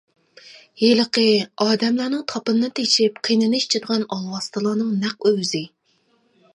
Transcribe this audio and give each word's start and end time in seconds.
ھېلىقى 0.83 1.25
ئادەملەرنىڭ 1.65 2.25
تاپىنىنى 2.35 2.71
تېشىپ 2.81 3.23
قېنىنى 3.29 3.63
ئىچىدىغان 3.63 4.09
ئالۋاستىلارنىڭ 4.17 4.93
نەق 5.07 5.33
ئۆزى. 5.33 5.67